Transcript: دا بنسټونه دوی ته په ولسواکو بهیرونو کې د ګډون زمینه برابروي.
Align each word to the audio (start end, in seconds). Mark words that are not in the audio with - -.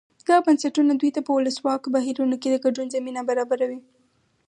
دا 0.27 0.37
بنسټونه 0.45 0.91
دوی 0.95 1.11
ته 1.15 1.21
په 1.23 1.31
ولسواکو 1.37 1.93
بهیرونو 1.95 2.35
کې 2.41 2.49
د 2.51 2.57
ګډون 2.65 2.87
زمینه 2.95 3.21
برابروي. 3.29 3.79